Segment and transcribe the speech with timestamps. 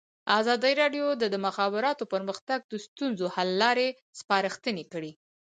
[0.39, 3.87] ازادي راډیو د د مخابراتو پرمختګ د ستونزو حل لارې
[4.19, 5.11] سپارښتنې کړي.